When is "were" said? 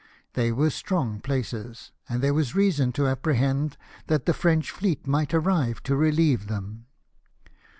0.51-0.71